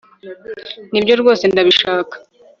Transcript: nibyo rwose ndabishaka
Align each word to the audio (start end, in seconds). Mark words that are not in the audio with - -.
nibyo 0.91 1.13
rwose 1.21 1.43
ndabishaka 1.51 2.15